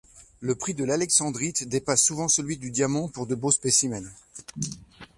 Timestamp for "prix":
0.55-0.73